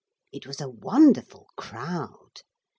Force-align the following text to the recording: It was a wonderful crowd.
It 0.31 0.47
was 0.47 0.59
a 0.59 0.67
wonderful 0.67 1.45
crowd. 1.55 2.41